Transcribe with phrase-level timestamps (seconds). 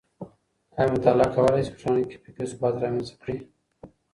[0.77, 3.37] آيا مطالعه کولای سي په ټولنه کي فکري ثبات رامنځته کړي؟